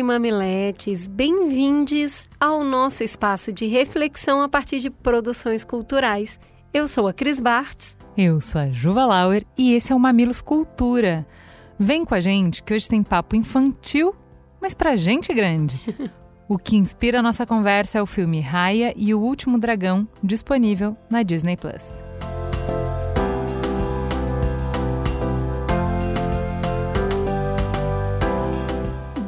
e 0.00 0.02
mamiletes, 0.02 1.06
bem-vindos 1.06 2.26
ao 2.40 2.64
nosso 2.64 3.04
espaço 3.04 3.52
de 3.52 3.66
reflexão 3.66 4.40
a 4.40 4.48
partir 4.48 4.78
de 4.78 4.88
produções 4.88 5.62
culturais. 5.62 6.40
Eu 6.72 6.88
sou 6.88 7.06
a 7.06 7.12
Cris 7.12 7.38
Bartz. 7.38 7.98
Eu 8.16 8.40
sou 8.40 8.62
a 8.62 8.70
Juva 8.70 9.04
Lauer 9.04 9.44
e 9.58 9.74
esse 9.74 9.92
é 9.92 9.94
o 9.94 10.00
Mamilos 10.00 10.40
Cultura. 10.40 11.26
Vem 11.78 12.02
com 12.02 12.14
a 12.14 12.20
gente 12.20 12.62
que 12.62 12.72
hoje 12.72 12.88
tem 12.88 13.02
papo 13.02 13.36
infantil, 13.36 14.14
mas 14.58 14.72
pra 14.72 14.96
gente 14.96 15.34
grande. 15.34 15.78
o 16.48 16.56
que 16.56 16.76
inspira 16.76 17.18
a 17.18 17.22
nossa 17.22 17.44
conversa 17.44 17.98
é 17.98 18.02
o 18.02 18.06
filme 18.06 18.40
Raya 18.40 18.94
e 18.96 19.12
o 19.12 19.20
Último 19.20 19.58
Dragão, 19.58 20.08
disponível 20.22 20.96
na 21.10 21.22
Disney 21.22 21.58
Plus. 21.58 22.09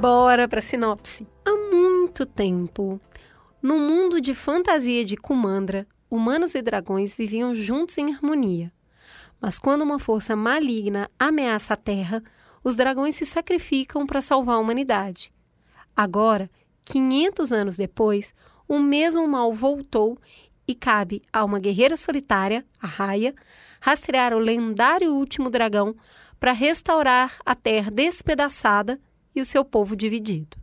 Bora 0.02 0.48
para 0.48 0.60
sinopse. 0.60 1.28
Há 1.44 1.52
muito 1.72 2.26
tempo, 2.26 3.00
no 3.62 3.78
mundo 3.78 4.20
de 4.20 4.34
fantasia 4.34 5.04
de 5.04 5.16
Kumandra, 5.16 5.86
humanos 6.10 6.56
e 6.56 6.60
dragões 6.60 7.14
viviam 7.14 7.54
juntos 7.54 7.96
em 7.98 8.12
harmonia. 8.12 8.72
Mas 9.40 9.60
quando 9.60 9.82
uma 9.82 10.00
força 10.00 10.34
maligna 10.34 11.08
ameaça 11.16 11.74
a 11.74 11.76
Terra, 11.76 12.20
os 12.64 12.74
dragões 12.74 13.14
se 13.14 13.24
sacrificam 13.24 14.04
para 14.04 14.20
salvar 14.20 14.56
a 14.56 14.58
humanidade. 14.58 15.32
Agora, 15.94 16.50
500 16.84 17.52
anos 17.52 17.76
depois, 17.76 18.34
o 18.66 18.80
mesmo 18.80 19.28
mal 19.28 19.54
voltou 19.54 20.18
e 20.66 20.74
cabe 20.74 21.22
a 21.32 21.44
uma 21.44 21.60
guerreira 21.60 21.96
solitária, 21.96 22.66
a 22.80 22.88
Raya, 22.88 23.32
rastrear 23.80 24.34
o 24.34 24.40
lendário 24.40 25.14
último 25.14 25.48
dragão 25.48 25.94
para 26.40 26.50
restaurar 26.50 27.36
a 27.46 27.54
Terra 27.54 27.88
despedaçada 27.88 28.98
e 29.34 29.40
o 29.40 29.44
seu 29.44 29.64
povo 29.64 29.96
dividido. 29.96 30.56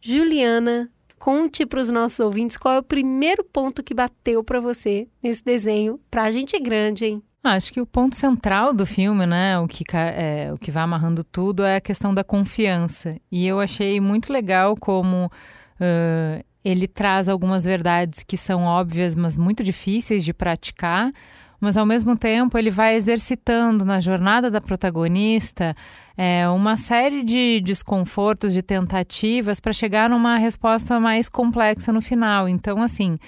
Juliana, 0.00 0.90
conte 1.18 1.66
para 1.66 1.80
os 1.80 1.90
nossos 1.90 2.20
ouvintes 2.20 2.56
qual 2.56 2.74
é 2.74 2.78
o 2.78 2.82
primeiro 2.82 3.42
ponto 3.44 3.82
que 3.82 3.94
bateu 3.94 4.44
para 4.44 4.60
você 4.60 5.08
nesse 5.22 5.42
desenho. 5.42 6.00
Para 6.10 6.24
a 6.24 6.32
gente 6.32 6.54
é 6.54 6.60
grande, 6.60 7.04
hein? 7.04 7.22
Acho 7.42 7.72
que 7.72 7.80
o 7.80 7.86
ponto 7.86 8.16
central 8.16 8.72
do 8.72 8.84
filme, 8.84 9.24
né, 9.24 9.56
o 9.60 9.68
que, 9.68 9.84
é, 9.96 10.52
o 10.52 10.58
que 10.58 10.70
vai 10.70 10.82
amarrando 10.82 11.22
tudo 11.22 11.62
é 11.62 11.76
a 11.76 11.80
questão 11.80 12.12
da 12.12 12.24
confiança. 12.24 13.16
E 13.30 13.46
eu 13.46 13.60
achei 13.60 14.00
muito 14.00 14.32
legal 14.32 14.74
como 14.76 15.26
uh, 15.26 16.44
ele 16.64 16.88
traz 16.88 17.28
algumas 17.28 17.64
verdades 17.64 18.24
que 18.24 18.36
são 18.36 18.64
óbvias, 18.64 19.14
mas 19.14 19.36
muito 19.36 19.62
difíceis 19.62 20.24
de 20.24 20.34
praticar, 20.34 21.12
mas 21.60 21.76
ao 21.76 21.86
mesmo 21.86 22.16
tempo 22.16 22.56
ele 22.58 22.70
vai 22.70 22.94
exercitando 22.94 23.84
na 23.84 24.00
jornada 24.00 24.50
da 24.50 24.60
protagonista 24.60 25.74
é, 26.16 26.48
uma 26.48 26.76
série 26.76 27.22
de 27.22 27.60
desconfortos, 27.60 28.52
de 28.52 28.62
tentativas 28.62 29.60
para 29.60 29.72
chegar 29.72 30.08
numa 30.08 30.38
resposta 30.38 30.98
mais 30.98 31.28
complexa 31.28 31.92
no 31.92 32.00
final. 32.00 32.48
Então, 32.48 32.82
assim, 32.82 33.18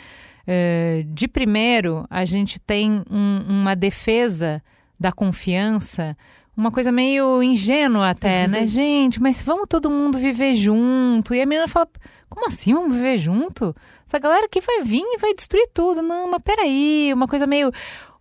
é, 0.46 1.04
de 1.06 1.28
primeiro, 1.28 2.06
a 2.08 2.24
gente 2.24 2.58
tem 2.58 3.02
um, 3.10 3.44
uma 3.48 3.74
defesa 3.76 4.62
da 4.98 5.12
confiança 5.12 6.16
uma 6.58 6.72
coisa 6.72 6.90
meio 6.90 7.40
ingênua 7.40 8.10
até, 8.10 8.48
né? 8.48 8.66
Gente, 8.66 9.22
mas 9.22 9.44
vamos 9.44 9.66
todo 9.68 9.88
mundo 9.88 10.18
viver 10.18 10.56
junto. 10.56 11.32
E 11.32 11.40
a 11.40 11.46
menina 11.46 11.68
fala: 11.68 11.88
como 12.28 12.48
assim 12.48 12.74
vamos 12.74 12.96
viver 12.96 13.16
junto? 13.16 13.72
Essa 14.04 14.18
galera 14.18 14.46
aqui 14.46 14.60
vai 14.60 14.82
vir 14.82 15.04
e 15.04 15.18
vai 15.18 15.34
destruir 15.34 15.68
tudo. 15.72 16.02
Não, 16.02 16.28
mas 16.28 16.42
peraí, 16.42 17.12
uma 17.14 17.28
coisa 17.28 17.46
meio 17.46 17.70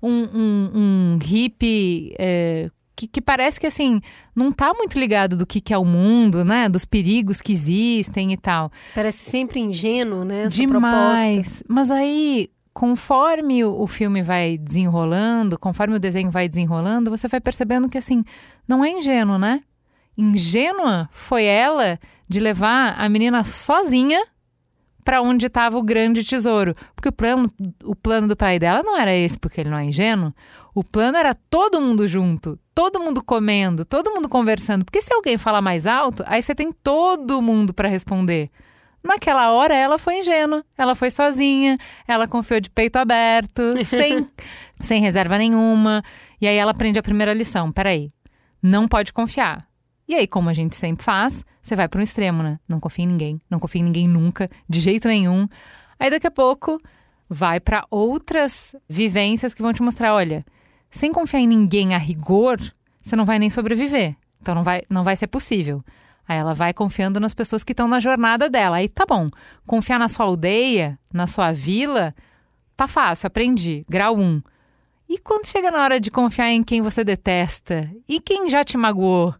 um, 0.02 0.28
um, 0.34 0.72
um 0.74 1.19
hippie 1.22 2.16
é, 2.19 2.69
que, 2.96 3.08
que, 3.08 3.22
parece 3.22 3.59
que 3.59 3.68
assim 3.68 4.02
não 4.35 4.52
tá 4.52 4.74
muito 4.74 5.00
ligado 5.00 5.38
do 5.38 5.46
que, 5.46 5.62
que 5.62 5.74
é 5.74 5.78
o 5.78 5.85
mundo, 5.85 6.44
né? 6.44 6.68
Dos 6.68 6.84
perigos 6.84 7.41
que 7.41 7.52
existem 7.52 8.34
e 8.34 8.38
tal. 8.38 8.72
Parece 8.96 9.30
sempre 9.30 9.59
ingênuo, 9.59 10.25
né? 10.25 10.46
Essa 10.46 10.56
Demais. 10.56 11.38
Proposta. 11.38 11.66
Mas 11.68 11.91
aí, 11.91 12.50
conforme 12.74 13.63
o, 13.63 13.81
o 13.81 13.88
filme 13.88 14.22
vai 14.22 14.58
desenrolando, 14.58 15.59
conforme 15.59 15.96
o 15.96 16.00
desenho 16.00 16.31
vai 16.31 16.50
desenrolando, 16.50 17.12
você 17.12 17.28
vai 17.28 17.40
percebendo 17.40 17.88
que 17.88 17.97
assim 17.97 18.24
não 18.68 18.84
é 18.84 18.90
ingênuo, 18.90 19.38
né? 19.38 19.62
Ingênua 20.18 21.08
foi 21.12 21.46
ela 21.46 22.00
de 22.28 22.40
levar 22.40 22.96
a 22.97 23.08
menina 23.08 23.44
sozinha 23.44 24.24
para 25.07 25.22
onde 25.22 25.45
estava 25.45 25.78
o 25.78 25.81
grande 25.81 26.22
tesouro. 26.22 26.75
Porque 26.94 27.07
o 27.07 27.13
plano, 27.13 27.50
o 27.81 27.95
plano 27.95 28.28
do 28.28 28.35
pai 28.35 28.59
dela 28.59 28.84
não 28.84 29.00
era 29.00 29.16
esse, 29.16 29.40
porque 29.40 29.62
ele 29.62 29.69
não 29.69 29.78
é 29.78 29.85
ingênuo. 29.85 30.34
O 30.75 30.84
plano 30.84 31.18
era 31.18 31.34
todo 31.50 31.79
mundo 31.79 32.06
junto, 32.06 32.59
todo 32.75 33.00
mundo 33.00 33.23
comendo, 33.23 33.85
todo 33.85 34.12
mundo 34.12 34.28
conversando. 34.28 34.84
Porque 34.84 35.00
se 35.00 35.13
alguém 35.13 35.38
falar 35.38 35.62
mais 35.62 35.88
alto, 35.88 36.25
aí 36.28 36.41
você 36.41 36.53
tem 36.53 36.73
todo 36.73 37.41
mundo 37.41 37.73
para 37.73 37.88
responder. 37.88 38.50
Naquela 39.01 39.50
hora 39.51 39.73
ela 39.73 39.97
foi 39.97 40.19
ingênua, 40.19 40.62
ela 40.78 40.94
foi 40.94 41.09
sozinha, 41.09 41.78
ela 42.06 42.28
confiou 42.28 42.59
de 42.59 42.69
peito 42.69 42.97
aberto, 42.97 43.62
sem, 43.85 44.28
sem 44.81 45.01
reserva 45.01 45.38
nenhuma. 45.38 46.03
E 46.41 46.46
aí 46.50 46.57
ela 46.57 46.72
aprende 46.72 47.00
a 47.00 47.03
primeira 47.03 47.34
lição: 47.34 47.72
peraí, 47.72 48.09
não 48.62 48.90
pode 48.90 49.13
confiar. 49.13 49.66
E 50.07 50.16
aí, 50.16 50.25
como 50.25 50.50
a 50.50 50.53
gente 50.53 50.75
sempre 50.75 51.03
faz, 51.03 51.44
você 51.62 51.75
vai 51.75 51.88
para 51.88 52.00
um 52.00 52.03
extremo, 52.03 52.41
né? 52.41 52.59
Não 52.68 52.79
confia 52.79 53.03
em 53.03 53.07
ninguém, 53.07 53.41
não 53.50 53.59
confia 53.59 53.81
em 53.81 53.84
ninguém 53.84 54.07
nunca, 54.07 54.50
de 54.68 54.79
jeito 54.79 55.07
nenhum. 55.07 55.47
Aí 56.00 56.09
daqui 56.09 56.28
a 56.28 56.31
pouco 56.31 56.79
vai 57.29 57.59
para 57.59 57.85
outras 57.91 58.75
vivências 58.88 59.53
que 59.53 59.62
vão 59.62 59.73
te 59.73 59.81
mostrar, 59.81 60.13
olha, 60.13 60.46
sem 60.90 61.12
confiar 61.12 61.41
em 61.41 61.47
ninguém 61.47 61.94
a 61.94 61.97
rigor, 61.97 62.57
você 63.01 63.16
não 63.16 63.25
vai 63.25 63.38
nem 63.38 63.50
sobreviver. 63.50 64.16
Então 64.41 64.56
não 64.56 64.63
vai, 64.63 64.81
não 64.90 65.03
vai 65.03 65.16
ser 65.16 65.28
possível. 65.28 65.84
Aí 66.28 66.38
ela 66.38 66.53
vai 66.53 66.73
confiando 66.73 67.19
nas 67.19 67.34
pessoas 67.34 67.63
que 67.63 67.73
estão 67.73 67.88
na 67.88 68.00
jornada 68.00 68.50
dela. 68.50 68.78
Aí 68.78 68.90
tá 68.90 69.06
bom. 69.06 69.29
Confiar 69.66 69.97
na 69.97 70.09
sua 70.09 70.25
aldeia, 70.25 71.00
na 71.13 71.25
sua 71.25 71.51
vila, 71.53 72.13
tá 72.75 72.88
fácil, 72.88 73.28
aprendi. 73.28 73.85
Grau 73.90 74.16
1. 74.16 74.22
Um. 74.22 74.41
E 75.09 75.17
quando 75.17 75.47
chega 75.47 75.72
na 75.72 75.81
hora 75.81 76.00
de 76.00 76.12
confiar 76.12 76.51
em 76.51 76.63
quem 76.63 76.81
você 76.81 77.03
detesta? 77.03 77.90
E 78.07 78.19
quem 78.19 78.50
já 78.50 78.63
te 78.63 78.78
magoou? 78.78 79.34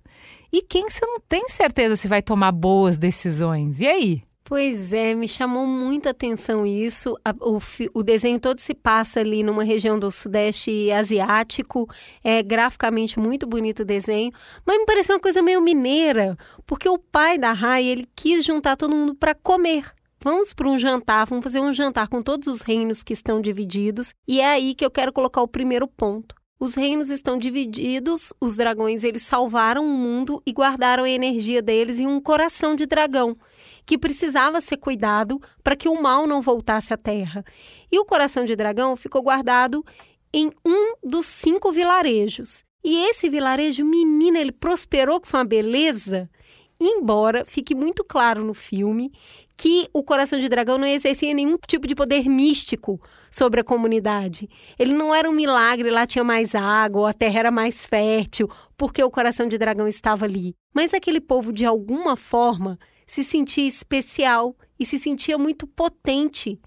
E 0.52 0.62
quem 0.62 0.90
você 0.90 1.06
não 1.06 1.20
tem 1.20 1.50
certeza 1.50 1.96
se 1.96 2.08
vai 2.08 2.22
tomar 2.22 2.52
boas 2.52 2.98
decisões. 2.98 3.82
E 3.82 3.88
aí? 3.88 4.28
Pois 4.50 4.94
é, 4.94 5.14
me 5.14 5.28
chamou 5.28 5.68
muita 5.68 6.12
atenção 6.12 6.66
isso. 6.66 7.18
o, 7.42 7.60
o, 7.94 8.02
desenho 8.02 8.40
todo 8.40 8.62
se 8.62 8.74
passa 8.74 9.20
ali 9.20 9.44
numa 9.44 9.62
região 9.62 10.00
do 10.00 10.10
Sudeste 10.10 10.90
Asiático. 10.90 11.86
É 12.24 12.42
graficamente 12.42 13.20
muito 13.20 13.46
bonito 13.46 13.82
o 13.82 13.86
desenho, 13.86 14.32
mas 14.66 14.80
me 14.80 14.86
pareceu 14.86 15.16
uma 15.16 15.22
coisa 15.22 15.42
meio 15.42 15.62
mineira, 15.62 16.38
porque 16.66 16.88
o 16.88 16.98
pai 16.98 17.38
da 17.38 17.52
Rai 17.52 17.84
ele 17.84 18.08
quis 18.16 18.46
juntar 18.46 18.78
todo 18.78 18.96
mundo 18.96 19.14
para 19.14 19.36
comer. 19.36 19.84
Vamos 20.24 20.54
para 20.54 20.70
um 20.70 20.78
jantar, 20.78 21.28
vamos 21.28 21.44
fazer 21.44 21.60
um 21.60 21.74
jantar 21.74 22.08
com 22.08 22.22
todos 22.22 22.48
os 22.48 22.62
reinos 22.62 23.04
que 23.04 23.12
estão 23.12 23.42
divididos, 23.42 24.14
e 24.26 24.40
é 24.40 24.46
aí 24.46 24.74
que 24.74 24.86
eu 24.86 24.90
quero 24.90 25.12
colocar 25.12 25.42
o 25.42 25.48
primeiro 25.48 25.90
ponto. 25.90 26.37
Os 26.60 26.74
reinos 26.74 27.12
estão 27.12 27.38
divididos, 27.38 28.34
os 28.42 28.58
dragões 28.58 29.04
eles 29.04 29.22
salvaram 29.22 29.86
o 29.86 29.90
mundo 29.90 30.42
e 30.44 30.52
guardaram 30.52 31.04
a 31.04 31.10
energia 31.10 31.62
deles 31.62 32.00
em 32.00 32.08
um 32.08 32.20
coração 32.20 32.76
de 32.76 32.88
dragão, 32.88 33.38
que 33.86 33.96
precisava 33.96 34.60
ser 34.60 34.78
cuidado 34.78 35.40
para 35.64 35.76
que 35.76 35.88
o 35.88 36.02
mal 36.02 36.26
não 36.26 36.42
voltasse 36.42 36.92
à 36.92 36.98
terra. 36.98 37.46
E 37.92 38.00
o 38.00 38.06
coração 38.06 38.44
de 38.44 38.56
dragão 38.56 38.96
ficou 38.96 39.22
guardado 39.22 39.86
em 40.34 40.52
um 40.66 40.94
dos 41.04 41.28
cinco 41.28 41.72
vilarejos. 41.72 42.64
E 42.84 42.98
esse 43.08 43.30
vilarejo, 43.30 43.86
menina, 43.86 44.40
ele 44.40 44.52
prosperou, 44.52 45.20
que 45.20 45.28
foi 45.28 45.42
uma 45.42 45.46
beleza. 45.46 46.30
Embora 46.80 47.44
fique 47.44 47.74
muito 47.74 48.04
claro 48.04 48.44
no 48.44 48.54
filme 48.54 49.12
que 49.56 49.90
o 49.92 50.04
coração 50.04 50.40
de 50.40 50.48
dragão 50.48 50.78
não 50.78 50.86
exercia 50.86 51.34
nenhum 51.34 51.58
tipo 51.68 51.88
de 51.88 51.96
poder 51.96 52.30
místico 52.30 53.02
sobre 53.32 53.60
a 53.60 53.64
comunidade. 53.64 54.48
Ele 54.78 54.94
não 54.94 55.14
era 55.14 55.28
um 55.28 55.34
milagre, 55.34 55.90
lá 55.90 56.06
tinha 56.06 56.24
mais 56.24 56.54
água, 56.54 57.10
a 57.10 57.14
terra 57.14 57.40
era 57.40 57.52
mais 57.52 57.88
fértil, 57.88 58.48
porque 58.78 59.04
o 59.04 59.10
coração 59.10 59.48
de 59.48 59.58
dragão 59.58 59.88
estava 59.88 60.26
ali. 60.26 60.54
Mas 60.74 60.94
aquele 60.94 61.20
povo, 61.20 61.52
de 61.52 61.66
alguma 61.66 62.16
forma, 62.16 62.78
se 63.08 63.24
sentia 63.24 63.68
especial 63.68 64.56
e 64.80 64.86
se 64.86 65.00
sentia 65.00 65.38
muito 65.40 65.66
potente. 65.66 66.60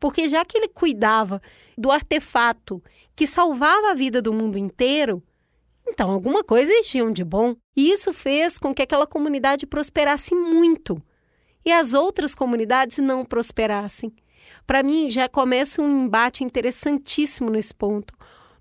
Porque 0.00 0.28
já 0.28 0.44
que 0.44 0.56
ele 0.56 0.68
cuidava 0.68 1.42
do 1.76 1.90
artefato 1.90 2.82
que 3.14 3.26
salvava 3.26 3.90
a 3.90 3.94
vida 3.94 4.22
do 4.22 4.32
mundo 4.32 4.56
inteiro, 4.56 5.22
então 5.88 6.10
alguma 6.10 6.44
coisa 6.44 6.72
existia 6.72 7.10
de 7.10 7.24
bom. 7.24 7.54
E 7.76 7.90
isso 7.90 8.12
fez 8.12 8.58
com 8.58 8.74
que 8.74 8.82
aquela 8.82 9.06
comunidade 9.06 9.66
prosperasse 9.66 10.34
muito 10.34 11.02
e 11.64 11.72
as 11.72 11.92
outras 11.92 12.34
comunidades 12.34 12.98
não 12.98 13.24
prosperassem. 13.24 14.12
Para 14.66 14.82
mim, 14.82 15.10
já 15.10 15.28
começa 15.28 15.82
um 15.82 16.04
embate 16.04 16.44
interessantíssimo 16.44 17.50
nesse 17.50 17.74
ponto. 17.74 18.14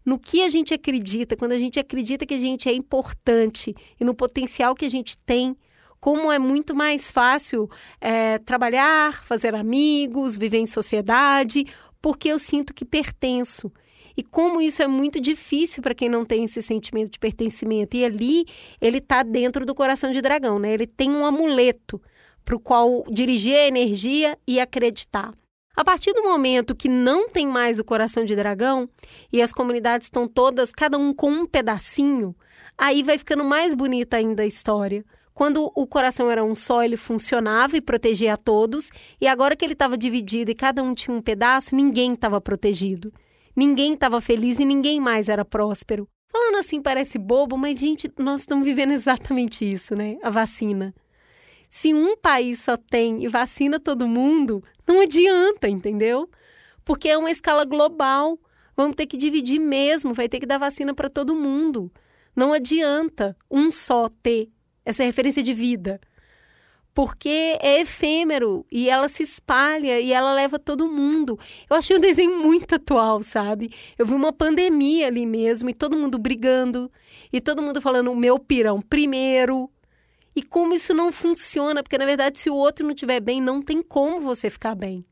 No 0.05 0.17
que 0.17 0.43
a 0.43 0.49
gente 0.49 0.73
acredita, 0.73 1.35
quando 1.35 1.51
a 1.51 1.57
gente 1.57 1.79
acredita 1.79 2.25
que 2.25 2.33
a 2.33 2.39
gente 2.39 2.69
é 2.69 2.73
importante 2.73 3.75
e 3.99 4.03
no 4.03 4.13
potencial 4.13 4.73
que 4.73 4.85
a 4.85 4.89
gente 4.89 5.17
tem, 5.19 5.55
como 5.99 6.31
é 6.31 6.39
muito 6.39 6.75
mais 6.75 7.11
fácil 7.11 7.69
é, 7.99 8.37
trabalhar, 8.39 9.23
fazer 9.23 9.55
amigos, 9.55 10.37
viver 10.37 10.59
em 10.59 10.67
sociedade, 10.67 11.65
porque 12.01 12.29
eu 12.29 12.39
sinto 12.39 12.73
que 12.73 12.85
pertenço. 12.85 13.71
E 14.17 14.23
como 14.23 14.59
isso 14.59 14.81
é 14.81 14.87
muito 14.87 15.21
difícil 15.21 15.83
para 15.83 15.93
quem 15.93 16.09
não 16.09 16.25
tem 16.25 16.43
esse 16.43 16.59
sentimento 16.61 17.11
de 17.11 17.19
pertencimento. 17.19 17.95
E 17.95 18.03
ali 18.03 18.45
ele 18.81 18.97
está 18.97 19.21
dentro 19.21 19.63
do 19.63 19.75
coração 19.75 20.11
de 20.11 20.21
dragão, 20.21 20.57
né? 20.57 20.73
Ele 20.73 20.87
tem 20.87 21.11
um 21.11 21.23
amuleto 21.23 22.01
para 22.43 22.55
o 22.55 22.59
qual 22.59 23.05
dirigir 23.11 23.55
a 23.55 23.67
energia 23.67 24.35
e 24.47 24.59
acreditar. 24.59 25.33
A 25.75 25.83
partir 25.83 26.11
do 26.13 26.23
momento 26.23 26.75
que 26.75 26.89
não 26.89 27.29
tem 27.29 27.45
mais 27.45 27.77
o 27.77 27.83
coração 27.83 28.25
de 28.25 28.35
dragão 28.35 28.89
e 29.31 29.43
as 29.43 29.53
comunidades 29.53 30.07
estão 30.07 30.27
todas, 30.27 30.71
cada 30.71 30.97
um 30.97 31.13
com 31.13 31.29
um 31.29 31.45
pedacinho, 31.45 32.35
aí 32.75 33.03
vai 33.03 33.19
ficando 33.19 33.43
mais 33.43 33.75
bonita 33.75 34.17
ainda 34.17 34.41
a 34.41 34.47
história. 34.47 35.05
Quando 35.35 35.71
o 35.75 35.85
coração 35.85 36.31
era 36.31 36.43
um 36.43 36.55
só, 36.55 36.83
ele 36.83 36.97
funcionava 36.97 37.77
e 37.77 37.81
protegia 37.81 38.33
a 38.33 38.37
todos, 38.37 38.89
e 39.21 39.27
agora 39.27 39.55
que 39.55 39.63
ele 39.63 39.73
estava 39.73 39.95
dividido 39.95 40.49
e 40.49 40.55
cada 40.55 40.81
um 40.81 40.95
tinha 40.95 41.15
um 41.15 41.21
pedaço, 41.21 41.75
ninguém 41.75 42.13
estava 42.13 42.41
protegido. 42.41 43.13
Ninguém 43.57 43.95
estava 43.95 44.21
feliz 44.21 44.59
e 44.59 44.65
ninguém 44.65 45.01
mais 45.01 45.27
era 45.27 45.43
próspero. 45.43 46.07
Falando 46.31 46.57
assim 46.57 46.79
parece 46.79 47.17
bobo, 47.17 47.57
mas 47.57 47.79
gente, 47.79 48.07
nós 48.19 48.41
estamos 48.41 48.63
vivendo 48.63 48.91
exatamente 48.93 49.65
isso, 49.65 49.95
né? 49.95 50.17
A 50.21 50.29
vacina. 50.29 50.93
Se 51.67 51.91
um 51.91 52.15
país 52.15 52.59
só 52.59 52.77
tem 52.77 53.23
e 53.23 53.27
vacina 53.27 53.79
todo 53.79 54.07
mundo, 54.07 54.63
não 54.87 55.01
adianta, 55.01 55.67
entendeu? 55.67 56.29
Porque 56.85 57.09
é 57.09 57.17
uma 57.17 57.31
escala 57.31 57.65
global. 57.65 58.39
Vamos 58.75 58.95
ter 58.95 59.07
que 59.07 59.17
dividir 59.17 59.59
mesmo, 59.59 60.13
vai 60.13 60.29
ter 60.29 60.39
que 60.39 60.45
dar 60.45 60.59
vacina 60.59 60.93
para 60.93 61.09
todo 61.09 61.35
mundo. 61.35 61.91
Não 62.35 62.53
adianta 62.53 63.35
um 63.49 63.71
só 63.71 64.07
ter 64.21 64.49
essa 64.85 65.03
referência 65.03 65.41
de 65.41 65.51
vida. 65.51 65.99
Porque 66.97 67.55
é 67.61 67.81
efêmero 67.81 68.65
e 68.71 68.89
ela 68.89 69.07
se 69.07 69.21
espalha 69.21 69.99
e 69.99 70.11
ela 70.11 70.33
leva 70.33 70.57
todo 70.57 70.91
mundo. 70.91 71.37
Eu 71.69 71.75
achei 71.75 71.95
o 71.95 71.99
desenho 71.99 72.39
muito 72.39 72.73
atual, 72.73 73.21
sabe? 73.21 73.69
Eu 73.99 74.03
vi 74.07 74.15
uma 74.15 74.33
pandemia 74.33 75.05
ali 75.05 75.23
mesmo 75.23 75.69
e 75.69 75.75
todo 75.75 75.95
mundo 75.95 76.17
brigando 76.17 76.91
e 77.31 77.39
todo 77.39 77.61
mundo 77.61 77.79
falando 77.79 78.11
o 78.11 78.15
meu 78.15 78.39
pirão 78.39 78.81
primeiro. 78.81 79.69
E 80.35 80.41
como 80.41 80.73
isso 80.73 80.91
não 80.91 81.11
funciona, 81.11 81.83
porque 81.83 81.99
na 81.99 82.05
verdade, 82.07 82.39
se 82.39 82.49
o 82.49 82.55
outro 82.55 82.83
não 82.83 82.95
estiver 82.95 83.19
bem, 83.19 83.39
não 83.39 83.61
tem 83.61 83.83
como 83.83 84.19
você 84.19 84.49
ficar 84.49 84.73
bem. 84.73 85.05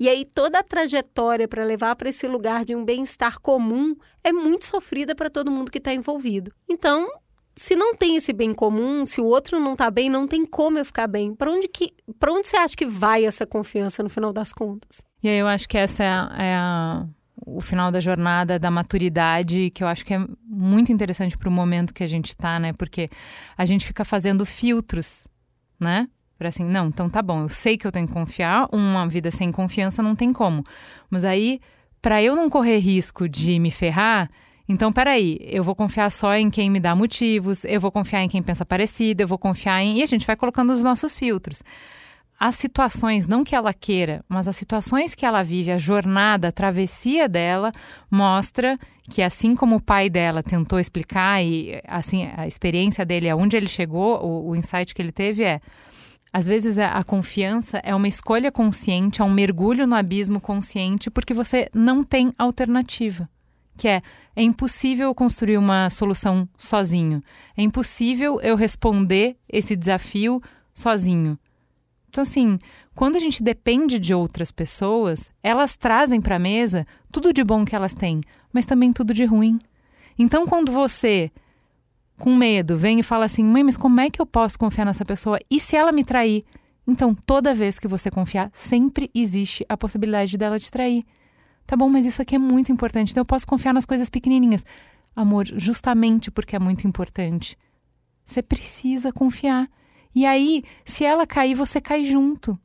E 0.00 0.08
aí 0.08 0.24
toda 0.24 0.58
a 0.58 0.64
trajetória 0.64 1.46
para 1.46 1.62
levar 1.62 1.94
para 1.94 2.08
esse 2.08 2.26
lugar 2.26 2.64
de 2.64 2.74
um 2.74 2.84
bem-estar 2.84 3.40
comum 3.40 3.94
é 4.24 4.32
muito 4.32 4.64
sofrida 4.64 5.14
para 5.14 5.30
todo 5.30 5.48
mundo 5.48 5.70
que 5.70 5.78
está 5.78 5.94
envolvido. 5.94 6.52
Então, 6.68 7.08
se 7.56 7.76
não 7.76 7.94
tem 7.94 8.16
esse 8.16 8.32
bem 8.32 8.52
comum, 8.52 9.04
se 9.04 9.20
o 9.20 9.24
outro 9.24 9.60
não 9.60 9.76
tá 9.76 9.90
bem, 9.90 10.10
não 10.10 10.26
tem 10.26 10.44
como 10.44 10.78
eu 10.78 10.84
ficar 10.84 11.06
bem. 11.06 11.34
Para 11.34 11.50
onde 11.50 11.68
que, 11.68 11.92
para 12.18 12.32
onde 12.32 12.48
você 12.48 12.56
acha 12.56 12.76
que 12.76 12.86
vai 12.86 13.24
essa 13.24 13.46
confiança 13.46 14.02
no 14.02 14.08
final 14.08 14.32
das 14.32 14.52
contas? 14.52 15.04
E 15.22 15.28
aí 15.28 15.38
eu 15.38 15.46
acho 15.46 15.68
que 15.68 15.78
essa 15.78 16.02
é, 16.02 16.46
é 16.48 16.54
a, 16.56 17.06
o 17.46 17.60
final 17.60 17.92
da 17.92 18.00
jornada 18.00 18.58
da 18.58 18.70
maturidade, 18.70 19.70
que 19.70 19.84
eu 19.84 19.88
acho 19.88 20.04
que 20.04 20.14
é 20.14 20.26
muito 20.44 20.92
interessante 20.92 21.38
para 21.38 21.48
o 21.48 21.52
momento 21.52 21.94
que 21.94 22.02
a 22.02 22.08
gente 22.08 22.28
está, 22.28 22.58
né? 22.58 22.72
Porque 22.72 23.08
a 23.56 23.64
gente 23.64 23.86
fica 23.86 24.04
fazendo 24.04 24.44
filtros, 24.44 25.26
né? 25.78 26.08
Para 26.36 26.48
assim, 26.48 26.64
não, 26.64 26.88
então 26.88 27.08
tá 27.08 27.22
bom, 27.22 27.42
eu 27.42 27.48
sei 27.48 27.78
que 27.78 27.86
eu 27.86 27.92
tenho 27.92 28.08
que 28.08 28.12
confiar, 28.12 28.68
uma 28.72 29.06
vida 29.06 29.30
sem 29.30 29.52
confiança 29.52 30.02
não 30.02 30.16
tem 30.16 30.32
como. 30.32 30.64
Mas 31.08 31.24
aí, 31.24 31.60
para 32.02 32.20
eu 32.20 32.34
não 32.34 32.50
correr 32.50 32.78
risco 32.78 33.28
de 33.28 33.60
me 33.60 33.70
ferrar, 33.70 34.28
então, 34.66 34.92
peraí, 34.92 35.38
eu 35.42 35.62
vou 35.62 35.74
confiar 35.74 36.10
só 36.10 36.34
em 36.34 36.48
quem 36.48 36.70
me 36.70 36.80
dá 36.80 36.94
motivos, 36.94 37.64
eu 37.64 37.80
vou 37.80 37.92
confiar 37.92 38.22
em 38.22 38.28
quem 38.28 38.42
pensa 38.42 38.64
parecido, 38.64 39.22
eu 39.22 39.28
vou 39.28 39.38
confiar 39.38 39.82
em. 39.82 39.98
E 39.98 40.02
a 40.02 40.06
gente 40.06 40.26
vai 40.26 40.36
colocando 40.36 40.70
os 40.70 40.82
nossos 40.82 41.18
filtros. 41.18 41.62
As 42.40 42.56
situações, 42.56 43.26
não 43.26 43.44
que 43.44 43.54
ela 43.54 43.72
queira, 43.72 44.24
mas 44.28 44.48
as 44.48 44.56
situações 44.56 45.14
que 45.14 45.24
ela 45.24 45.42
vive, 45.42 45.70
a 45.70 45.78
jornada, 45.78 46.48
a 46.48 46.52
travessia 46.52 47.28
dela, 47.28 47.72
mostra 48.10 48.78
que, 49.08 49.22
assim 49.22 49.54
como 49.54 49.76
o 49.76 49.82
pai 49.82 50.08
dela 50.10 50.42
tentou 50.42 50.80
explicar, 50.80 51.44
e 51.44 51.80
assim, 51.86 52.28
a 52.36 52.46
experiência 52.46 53.04
dele, 53.04 53.28
aonde 53.28 53.56
ele 53.56 53.68
chegou, 53.68 54.18
o, 54.24 54.50
o 54.50 54.56
insight 54.56 54.94
que 54.94 55.02
ele 55.02 55.12
teve 55.12 55.44
é. 55.44 55.60
Às 56.32 56.48
vezes 56.48 56.78
a, 56.78 57.04
confiança 57.04 57.78
é 57.84 57.94
uma 57.94 58.08
escolha 58.08 58.50
consciente, 58.50 59.22
é 59.22 59.24
um 59.24 59.32
mergulho 59.32 59.86
no 59.86 59.94
abismo 59.94 60.40
consciente, 60.40 61.08
porque 61.08 61.32
você 61.32 61.68
não 61.72 62.02
tem 62.02 62.32
alternativa 62.36 63.28
que 63.76 63.88
é 63.88 64.02
é 64.36 64.42
impossível 64.42 65.14
construir 65.14 65.58
uma 65.58 65.88
solução 65.90 66.48
sozinho. 66.58 67.22
É 67.56 67.62
impossível 67.62 68.40
eu 68.40 68.56
responder 68.56 69.36
esse 69.48 69.76
desafio 69.76 70.42
sozinho. 70.72 71.38
Então, 72.08 72.22
assim, 72.22 72.58
quando 72.94 73.16
a 73.16 73.20
gente 73.20 73.42
depende 73.42 73.98
de 73.98 74.14
outras 74.14 74.50
pessoas, 74.50 75.30
elas 75.42 75.76
trazem 75.76 76.20
para 76.20 76.36
a 76.36 76.38
mesa 76.38 76.86
tudo 77.12 77.32
de 77.32 77.44
bom 77.44 77.64
que 77.64 77.74
elas 77.74 77.92
têm, 77.92 78.20
mas 78.52 78.64
também 78.64 78.92
tudo 78.92 79.14
de 79.14 79.24
ruim. 79.24 79.58
Então, 80.18 80.46
quando 80.46 80.72
você, 80.72 81.30
com 82.18 82.34
medo, 82.34 82.76
vem 82.76 83.00
e 83.00 83.04
fala 83.04 83.24
assim: 83.24 83.44
mãe, 83.44 83.62
mas 83.62 83.76
como 83.76 84.00
é 84.00 84.10
que 84.10 84.20
eu 84.20 84.26
posso 84.26 84.58
confiar 84.58 84.84
nessa 84.84 85.04
pessoa? 85.04 85.38
E 85.50 85.58
se 85.60 85.76
ela 85.76 85.92
me 85.92 86.04
trair? 86.04 86.44
Então, 86.86 87.14
toda 87.14 87.54
vez 87.54 87.78
que 87.78 87.88
você 87.88 88.10
confiar, 88.10 88.50
sempre 88.52 89.10
existe 89.14 89.64
a 89.68 89.76
possibilidade 89.76 90.36
dela 90.36 90.58
te 90.58 90.70
trair. 90.70 91.04
Tá 91.66 91.76
bom, 91.76 91.88
mas 91.88 92.06
isso 92.06 92.20
aqui 92.20 92.34
é 92.34 92.38
muito 92.38 92.70
importante, 92.70 93.10
então 93.10 93.22
eu 93.22 93.26
posso 93.26 93.46
confiar 93.46 93.72
nas 93.72 93.86
coisas 93.86 94.08
pequenininhas. 94.10 94.64
Amor, 95.16 95.46
justamente 95.46 96.30
porque 96.30 96.56
é 96.56 96.58
muito 96.58 96.86
importante. 96.86 97.56
Você 98.24 98.42
precisa 98.42 99.12
confiar. 99.12 99.68
E 100.14 100.26
aí, 100.26 100.62
se 100.84 101.04
ela 101.04 101.26
cair, 101.26 101.54
você 101.54 101.80
cai 101.80 102.04
junto. 102.04 102.58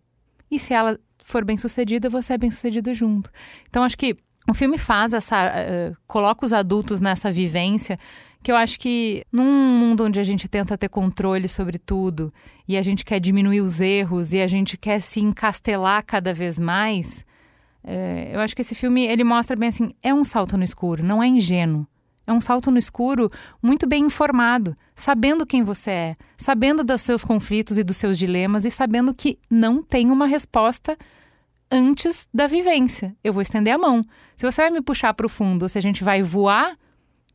E 0.50 0.58
se 0.60 0.74
ela 0.74 1.00
for 1.24 1.46
bem-sucedida, 1.46 2.10
você 2.10 2.34
é 2.34 2.38
bem-sucedido 2.38 2.94
junto. 2.94 3.30
Então, 3.70 3.84
acho 3.84 3.98
que 3.98 4.16
o 4.48 4.54
filme 4.54 4.78
faz 4.78 5.14
essa. 5.14 5.48
Uh, 5.48 5.98
coloca 6.08 6.46
os 6.46 6.54
adultos 6.54 7.00
nessa 7.00 7.32
vivência 7.32 8.00
que 8.42 8.52
eu 8.52 8.56
acho 8.56 8.80
que 8.80 9.26
num 9.32 9.78
mundo 9.78 10.06
onde 10.06 10.20
a 10.20 10.24
gente 10.24 10.48
tenta 10.48 10.78
ter 10.78 10.90
controle 10.90 11.48
sobre 11.48 11.78
tudo 11.78 12.34
e 12.68 12.78
a 12.78 12.82
gente 12.82 13.04
quer 13.04 13.20
diminuir 13.20 13.62
os 13.62 13.82
erros 13.82 14.34
e 14.34 14.40
a 14.40 14.48
gente 14.48 14.78
quer 14.78 15.00
se 15.02 15.20
encastelar 15.20 16.04
cada 16.06 16.34
vez 16.34 16.58
mais, 16.58 17.26
é, 17.84 18.32
eu 18.34 18.40
acho 18.40 18.56
que 18.56 18.62
esse 18.62 18.76
filme 18.76 19.06
ele 19.06 19.24
mostra 19.24 19.56
bem 19.56 19.70
assim, 19.70 19.94
é 20.02 20.14
um 20.14 20.24
salto 20.24 20.58
no 20.58 20.64
escuro, 20.64 21.04
não 21.04 21.22
é 21.22 21.28
ingênuo. 21.28 21.88
É 22.28 22.32
um 22.32 22.40
salto 22.40 22.70
no 22.70 22.78
escuro 22.78 23.32
muito 23.60 23.88
bem 23.88 24.06
informado, 24.06 24.78
sabendo 24.96 25.48
quem 25.48 25.64
você 25.64 25.90
é, 25.90 26.18
sabendo 26.38 26.84
dos 26.84 27.02
seus 27.02 27.24
conflitos 27.24 27.80
e 27.80 27.84
dos 27.84 27.98
seus 27.98 28.20
dilemas 28.20 28.66
e 28.66 28.70
sabendo 28.70 29.16
que 29.16 29.40
não 29.50 29.82
tem 29.82 30.12
uma 30.12 30.28
resposta 30.28 30.96
antes 31.72 32.28
da 32.32 32.46
vivência. 32.46 33.16
Eu 33.24 33.34
vou 33.34 33.42
estender 33.42 33.74
a 33.74 33.80
mão. 33.80 34.06
Se 34.36 34.46
você 34.46 34.62
vai 34.62 34.70
me 34.70 34.82
puxar 34.82 35.14
para 35.16 35.26
o 35.26 35.30
fundo, 35.30 35.68
se 35.68 35.80
a 35.80 35.82
gente 35.82 36.04
vai 36.04 36.22
voar, 36.22 36.78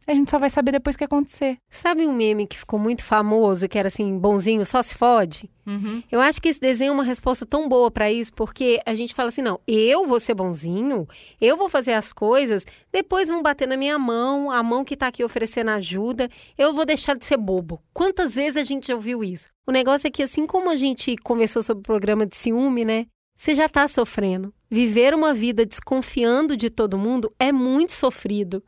a 0.06 0.14
gente 0.14 0.30
só 0.30 0.38
vai 0.38 0.50
saber 0.50 0.72
depois 0.72 0.96
que 0.96 1.04
acontecer. 1.04 1.56
Sabe 1.70 2.06
um 2.06 2.12
meme 2.12 2.46
que 2.46 2.58
ficou 2.58 2.78
muito 2.78 3.02
famoso, 3.04 3.68
que 3.68 3.78
era 3.78 3.88
assim, 3.88 4.18
bonzinho 4.18 4.64
só 4.66 4.82
se 4.82 4.94
fode? 4.94 5.50
Uhum. 5.66 6.02
Eu 6.12 6.20
acho 6.20 6.42
que 6.42 6.48
esse 6.48 6.60
desenho 6.60 6.90
é 6.90 6.92
uma 6.92 7.04
resposta 7.04 7.46
tão 7.46 7.68
boa 7.68 7.90
para 7.90 8.12
isso, 8.12 8.32
porque 8.34 8.80
a 8.84 8.94
gente 8.94 9.14
fala 9.14 9.30
assim: 9.30 9.42
não, 9.42 9.58
eu 9.66 10.06
vou 10.06 10.20
ser 10.20 10.34
bonzinho, 10.34 11.08
eu 11.40 11.56
vou 11.56 11.70
fazer 11.70 11.94
as 11.94 12.12
coisas, 12.12 12.66
depois 12.92 13.28
vão 13.28 13.42
bater 13.42 13.66
na 13.66 13.76
minha 13.76 13.98
mão, 13.98 14.50
a 14.50 14.62
mão 14.62 14.84
que 14.84 14.96
tá 14.96 15.06
aqui 15.06 15.24
oferecendo 15.24 15.70
ajuda, 15.70 16.28
eu 16.58 16.74
vou 16.74 16.84
deixar 16.84 17.16
de 17.16 17.24
ser 17.24 17.38
bobo. 17.38 17.80
Quantas 17.92 18.34
vezes 18.34 18.56
a 18.56 18.64
gente 18.64 18.88
já 18.88 18.94
ouviu 18.94 19.24
isso? 19.24 19.48
O 19.66 19.72
negócio 19.72 20.06
é 20.06 20.10
que, 20.10 20.22
assim 20.22 20.46
como 20.46 20.68
a 20.68 20.76
gente 20.76 21.16
conversou 21.16 21.62
sobre 21.62 21.80
o 21.80 21.84
programa 21.84 22.26
de 22.26 22.36
ciúme, 22.36 22.84
né? 22.84 23.06
Você 23.36 23.54
já 23.54 23.68
tá 23.68 23.88
sofrendo. 23.88 24.52
Viver 24.70 25.14
uma 25.14 25.34
vida 25.34 25.66
desconfiando 25.66 26.56
de 26.56 26.70
todo 26.70 26.98
mundo 26.98 27.32
é 27.38 27.50
muito 27.50 27.92
sofrido. 27.92 28.62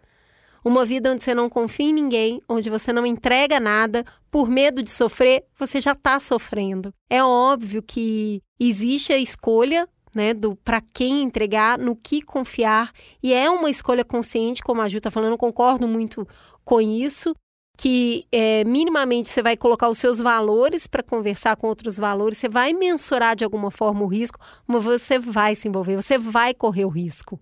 Uma 0.67 0.85
vida 0.85 1.13
onde 1.13 1.23
você 1.23 1.33
não 1.33 1.49
confia 1.49 1.87
em 1.87 1.93
ninguém, 1.93 2.43
onde 2.49 2.69
você 2.69 2.93
não 2.93 3.07
entrega 3.07 3.61
nada, 3.61 4.05
por 4.29 4.49
medo 4.49 4.83
de 4.83 4.91
sofrer, 4.91 5.45
você 5.57 5.81
já 5.81 5.93
está 5.93 6.19
sofrendo. 6.19 6.93
É 7.09 7.23
óbvio 7.23 7.81
que 7.81 8.43
existe 8.59 9.13
a 9.13 9.17
escolha 9.17 9.89
né, 10.13 10.35
do 10.35 10.57
para 10.57 10.81
quem 10.81 11.23
entregar, 11.23 11.79
no 11.79 11.95
que 11.95 12.21
confiar, 12.21 12.91
e 13.23 13.33
é 13.33 13.49
uma 13.49 13.71
escolha 13.71 14.05
consciente, 14.05 14.61
como 14.61 14.81
a 14.81 14.89
Ju 14.89 14.99
está 14.99 15.09
falando, 15.09 15.35
eu 15.35 15.39
concordo 15.39 15.87
muito 15.87 16.27
com 16.65 16.81
isso, 16.81 17.33
que 17.79 18.25
é, 18.33 18.65
minimamente 18.65 19.29
você 19.29 19.45
vai 19.45 19.57
colocar 19.57 19.89
os 19.89 19.99
seus 19.99 20.19
valores 20.19 20.89
para 20.89 21.05
conversar 21.05 21.55
com 21.55 21.69
outros 21.69 21.97
valores, 21.97 22.39
você 22.39 22.49
vai 22.49 22.73
mensurar 22.73 23.37
de 23.37 23.45
alguma 23.45 23.71
forma 23.71 24.03
o 24.03 24.09
risco, 24.09 24.41
mas 24.67 24.83
você 24.83 25.17
vai 25.17 25.55
se 25.55 25.69
envolver, 25.69 25.95
você 25.95 26.19
vai 26.19 26.53
correr 26.53 26.87
o 26.87 26.89
risco 26.89 27.39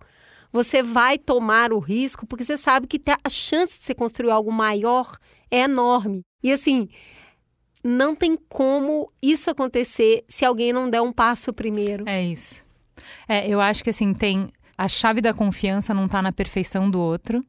você 0.55 0.81
vai 0.81 1.17
tomar 1.17 1.73
o 1.73 1.79
risco 1.79 2.25
porque 2.25 2.45
você 2.45 2.57
sabe 2.57 2.87
que 2.87 3.01
a 3.05 3.29
chance 3.29 3.77
de 3.77 3.83
você 3.83 3.93
construir 3.93 4.31
algo 4.31 4.53
maior 4.53 5.17
é 5.51 5.59
enorme. 5.59 6.21
E 6.41 6.49
assim, 6.49 6.87
não 7.83 8.15
tem 8.15 8.37
como 8.47 9.11
isso 9.21 9.49
acontecer 9.49 10.23
se 10.29 10.45
alguém 10.45 10.71
não 10.71 10.89
der 10.89 11.01
um 11.01 11.11
passo 11.11 11.51
primeiro. 11.51 12.07
É 12.07 12.23
isso. 12.23 12.63
É, 13.27 13.45
eu 13.49 13.59
acho 13.59 13.83
que 13.83 13.89
assim, 13.89 14.13
tem. 14.13 14.49
A 14.77 14.87
chave 14.87 15.19
da 15.21 15.33
confiança 15.33 15.93
não 15.93 16.07
tá 16.07 16.21
na 16.21 16.31
perfeição 16.31 16.89
do 16.89 17.01
outro. 17.01 17.43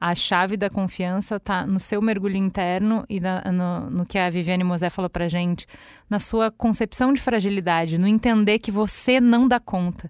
A 0.00 0.14
chave 0.14 0.56
da 0.56 0.70
confiança 0.70 1.38
tá 1.40 1.66
no 1.66 1.80
seu 1.80 2.00
mergulho 2.00 2.36
interno 2.36 3.04
e 3.08 3.18
na, 3.18 3.42
no, 3.52 3.90
no, 3.90 4.06
que 4.06 4.18
a 4.18 4.30
Viviane 4.30 4.64
Mosé 4.64 4.88
falou 4.88 5.10
pra 5.10 5.28
gente, 5.28 5.66
na 6.08 6.18
sua 6.18 6.50
concepção 6.50 7.12
de 7.12 7.20
fragilidade, 7.20 7.98
no 7.98 8.06
entender 8.06 8.60
que 8.60 8.70
você 8.70 9.20
não 9.20 9.46
dá 9.46 9.60
conta. 9.60 10.08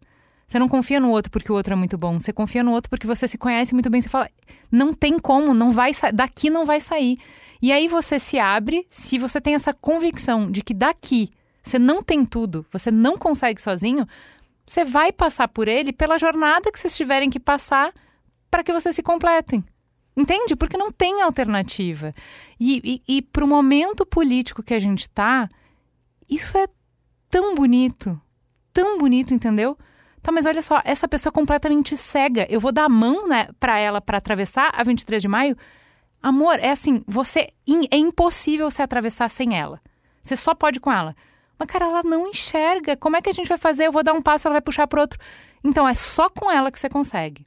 Você 0.50 0.58
não 0.58 0.68
confia 0.68 0.98
no 0.98 1.10
outro 1.10 1.30
porque 1.30 1.52
o 1.52 1.54
outro 1.54 1.74
é 1.74 1.76
muito 1.76 1.96
bom. 1.96 2.18
Você 2.18 2.32
confia 2.32 2.64
no 2.64 2.72
outro 2.72 2.90
porque 2.90 3.06
você 3.06 3.28
se 3.28 3.38
conhece 3.38 3.72
muito 3.72 3.88
bem. 3.88 4.00
Você 4.00 4.08
fala, 4.08 4.28
não 4.68 4.92
tem 4.92 5.16
como, 5.16 5.54
não 5.54 5.70
vai 5.70 5.92
daqui 6.12 6.50
não 6.50 6.66
vai 6.66 6.80
sair. 6.80 7.18
E 7.62 7.70
aí 7.70 7.86
você 7.86 8.18
se 8.18 8.36
abre, 8.36 8.84
se 8.90 9.16
você 9.16 9.40
tem 9.40 9.54
essa 9.54 9.72
convicção 9.72 10.50
de 10.50 10.60
que 10.62 10.74
daqui 10.74 11.30
você 11.62 11.78
não 11.78 12.02
tem 12.02 12.24
tudo, 12.24 12.66
você 12.68 12.90
não 12.90 13.16
consegue 13.16 13.62
sozinho, 13.62 14.08
você 14.66 14.84
vai 14.84 15.12
passar 15.12 15.46
por 15.46 15.68
ele 15.68 15.92
pela 15.92 16.18
jornada 16.18 16.72
que 16.72 16.80
vocês 16.80 16.96
tiverem 16.96 17.30
que 17.30 17.38
passar 17.38 17.94
para 18.50 18.64
que 18.64 18.72
vocês 18.72 18.96
se 18.96 19.04
completem. 19.04 19.64
Entende? 20.16 20.56
Porque 20.56 20.76
não 20.76 20.90
tem 20.90 21.22
alternativa. 21.22 22.12
E, 22.58 23.00
e, 23.06 23.18
e 23.18 23.22
para 23.22 23.44
o 23.44 23.48
momento 23.48 24.04
político 24.04 24.64
que 24.64 24.74
a 24.74 24.80
gente 24.80 25.02
está, 25.02 25.48
isso 26.28 26.58
é 26.58 26.66
tão 27.28 27.54
bonito. 27.54 28.20
Tão 28.72 28.98
bonito, 28.98 29.32
entendeu? 29.32 29.78
Tá, 30.22 30.30
mas 30.30 30.44
olha 30.44 30.60
só, 30.60 30.80
essa 30.84 31.08
pessoa 31.08 31.30
é 31.30 31.34
completamente 31.34 31.96
cega. 31.96 32.46
Eu 32.50 32.60
vou 32.60 32.72
dar 32.72 32.84
a 32.84 32.88
mão 32.88 33.26
né, 33.26 33.48
para 33.58 33.78
ela 33.78 34.00
para 34.00 34.18
atravessar 34.18 34.70
a 34.74 34.82
23 34.82 35.22
de 35.22 35.28
maio. 35.28 35.56
Amor, 36.22 36.58
é 36.58 36.70
assim, 36.70 37.02
você 37.06 37.52
é 37.90 37.96
impossível 37.96 38.70
se 38.70 38.82
atravessar 38.82 39.30
sem 39.30 39.58
ela. 39.58 39.80
Você 40.22 40.36
só 40.36 40.54
pode 40.54 40.78
com 40.78 40.92
ela. 40.92 41.14
Mas, 41.58 41.68
cara, 41.68 41.86
ela 41.86 42.02
não 42.02 42.26
enxerga. 42.26 42.96
Como 42.96 43.16
é 43.16 43.22
que 43.22 43.30
a 43.30 43.32
gente 43.32 43.48
vai 43.48 43.56
fazer? 43.56 43.86
Eu 43.86 43.92
vou 43.92 44.02
dar 44.02 44.12
um 44.12 44.20
passo, 44.20 44.46
ela 44.46 44.54
vai 44.54 44.60
puxar 44.60 44.86
pro 44.86 45.00
outro. 45.00 45.18
Então, 45.64 45.88
é 45.88 45.94
só 45.94 46.28
com 46.28 46.50
ela 46.50 46.70
que 46.70 46.78
você 46.78 46.88
consegue. 46.88 47.46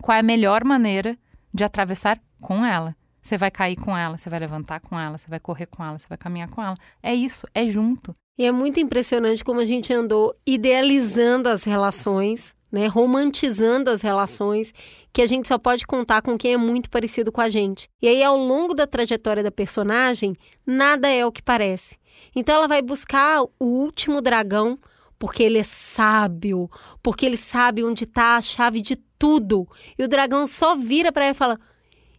Qual 0.00 0.16
é 0.16 0.20
a 0.20 0.22
melhor 0.22 0.64
maneira 0.64 1.18
de 1.52 1.64
atravessar 1.64 2.18
com 2.40 2.64
ela? 2.64 2.96
Você 3.20 3.36
vai 3.36 3.50
cair 3.50 3.76
com 3.76 3.96
ela, 3.96 4.16
você 4.16 4.30
vai 4.30 4.38
levantar 4.38 4.80
com 4.80 4.98
ela, 4.98 5.18
você 5.18 5.28
vai 5.28 5.38
correr 5.38 5.66
com 5.66 5.84
ela, 5.84 5.98
você 5.98 6.06
vai 6.08 6.16
caminhar 6.16 6.48
com 6.48 6.62
ela. 6.62 6.74
É 7.02 7.14
isso, 7.14 7.46
é 7.54 7.66
junto. 7.66 8.14
E 8.40 8.46
é 8.46 8.50
muito 8.50 8.80
impressionante 8.80 9.44
como 9.44 9.60
a 9.60 9.66
gente 9.66 9.92
andou 9.92 10.34
idealizando 10.46 11.46
as 11.46 11.62
relações, 11.62 12.54
né, 12.72 12.86
romantizando 12.86 13.90
as 13.90 14.00
relações, 14.00 14.72
que 15.12 15.20
a 15.20 15.26
gente 15.26 15.46
só 15.46 15.58
pode 15.58 15.86
contar 15.86 16.22
com 16.22 16.38
quem 16.38 16.54
é 16.54 16.56
muito 16.56 16.88
parecido 16.88 17.30
com 17.30 17.42
a 17.42 17.50
gente. 17.50 17.86
E 18.00 18.08
aí, 18.08 18.22
ao 18.22 18.38
longo 18.38 18.72
da 18.72 18.86
trajetória 18.86 19.42
da 19.42 19.50
personagem, 19.50 20.34
nada 20.66 21.06
é 21.06 21.26
o 21.26 21.30
que 21.30 21.42
parece. 21.42 21.98
Então, 22.34 22.54
ela 22.54 22.66
vai 22.66 22.80
buscar 22.80 23.42
o 23.42 23.66
último 23.66 24.22
dragão, 24.22 24.78
porque 25.18 25.42
ele 25.42 25.58
é 25.58 25.62
sábio, 25.62 26.70
porque 27.02 27.26
ele 27.26 27.36
sabe 27.36 27.84
onde 27.84 28.04
está 28.04 28.38
a 28.38 28.42
chave 28.42 28.80
de 28.80 28.96
tudo. 29.18 29.68
E 29.98 30.02
o 30.02 30.08
dragão 30.08 30.46
só 30.46 30.74
vira 30.74 31.12
para 31.12 31.26
ela 31.26 31.34
e 31.34 31.36
fala: 31.36 31.60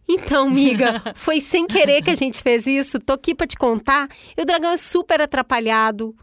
então, 0.08 0.50
miga, 0.50 1.00
foi 1.14 1.40
sem 1.40 1.66
querer 1.66 2.02
que 2.02 2.10
a 2.10 2.14
gente 2.14 2.42
fez 2.42 2.66
isso. 2.66 2.98
Tô 2.98 3.12
aqui 3.12 3.34
pra 3.34 3.46
te 3.46 3.56
contar. 3.56 4.08
E 4.36 4.42
o 4.42 4.44
dragão 4.44 4.70
é 4.70 4.76
super 4.76 5.20
atrapalhado. 5.20 6.14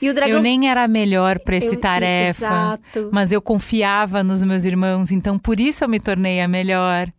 E 0.00 0.10
o 0.10 0.14
dragão... 0.14 0.36
Eu 0.36 0.42
nem 0.42 0.68
era 0.68 0.86
melhor 0.88 1.38
para 1.38 1.56
esse 1.56 1.76
eu, 1.76 1.80
tarefa. 1.80 2.44
Exato. 2.44 3.10
Mas 3.12 3.32
eu 3.32 3.40
confiava 3.40 4.22
nos 4.22 4.42
meus 4.42 4.64
irmãos, 4.64 5.12
então 5.12 5.38
por 5.38 5.60
isso 5.60 5.84
eu 5.84 5.88
me 5.88 6.00
tornei 6.00 6.40
a 6.40 6.48
melhor. 6.48 7.10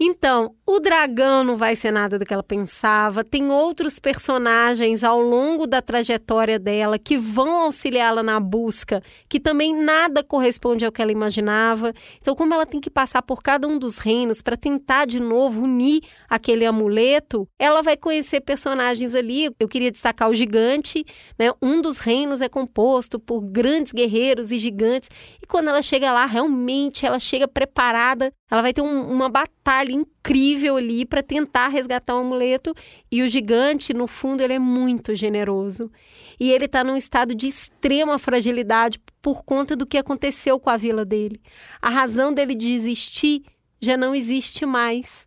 Então, 0.00 0.54
o 0.74 0.80
dragão 0.80 1.44
não 1.44 1.54
vai 1.54 1.76
ser 1.76 1.90
nada 1.90 2.18
do 2.18 2.24
que 2.24 2.32
ela 2.32 2.42
pensava. 2.42 3.22
Tem 3.22 3.50
outros 3.50 3.98
personagens 3.98 5.04
ao 5.04 5.20
longo 5.20 5.66
da 5.66 5.82
trajetória 5.82 6.58
dela 6.58 6.98
que 6.98 7.18
vão 7.18 7.64
auxiliá-la 7.64 8.22
na 8.22 8.40
busca, 8.40 9.02
que 9.28 9.38
também 9.38 9.74
nada 9.74 10.24
corresponde 10.24 10.82
ao 10.82 10.90
que 10.90 11.02
ela 11.02 11.12
imaginava. 11.12 11.92
Então, 12.18 12.34
como 12.34 12.54
ela 12.54 12.64
tem 12.64 12.80
que 12.80 12.88
passar 12.88 13.20
por 13.20 13.42
cada 13.42 13.68
um 13.68 13.78
dos 13.78 13.98
reinos 13.98 14.40
para 14.40 14.56
tentar 14.56 15.04
de 15.04 15.20
novo 15.20 15.62
unir 15.62 16.00
aquele 16.26 16.64
amuleto, 16.64 17.46
ela 17.58 17.82
vai 17.82 17.96
conhecer 17.96 18.40
personagens 18.40 19.14
ali. 19.14 19.50
Eu 19.60 19.68
queria 19.68 19.90
destacar 19.90 20.30
o 20.30 20.34
gigante, 20.34 21.04
né? 21.38 21.52
Um 21.60 21.82
dos 21.82 21.98
reinos 21.98 22.40
é 22.40 22.48
composto 22.48 23.20
por 23.20 23.42
grandes 23.42 23.92
guerreiros 23.92 24.50
e 24.50 24.58
gigantes. 24.58 25.10
E 25.42 25.46
quando 25.46 25.68
ela 25.68 25.82
chega 25.82 26.10
lá, 26.12 26.24
realmente 26.24 27.04
ela 27.04 27.20
chega 27.20 27.46
preparada. 27.46 28.32
Ela 28.50 28.62
vai 28.62 28.72
ter 28.72 28.82
um, 28.82 29.10
uma 29.10 29.28
batalha 29.28 29.92
incrível 29.92 30.61
ali 30.68 31.04
para 31.04 31.22
tentar 31.22 31.68
resgatar 31.68 32.14
o 32.14 32.20
amuleto 32.20 32.74
e 33.10 33.22
o 33.22 33.28
gigante, 33.28 33.92
no 33.94 34.06
fundo, 34.06 34.42
ele 34.42 34.54
é 34.54 34.58
muito 34.58 35.14
generoso. 35.14 35.90
E 36.38 36.50
ele 36.50 36.66
está 36.66 36.82
num 36.82 36.96
estado 36.96 37.34
de 37.34 37.48
extrema 37.48 38.18
fragilidade 38.18 39.00
por 39.20 39.44
conta 39.44 39.76
do 39.76 39.86
que 39.86 39.98
aconteceu 39.98 40.58
com 40.58 40.70
a 40.70 40.76
vila 40.76 41.04
dele. 41.04 41.40
A 41.80 41.90
razão 41.90 42.32
dele 42.32 42.54
de 42.54 42.72
existir 42.72 43.42
já 43.80 43.96
não 43.96 44.14
existe 44.14 44.64
mais. 44.64 45.26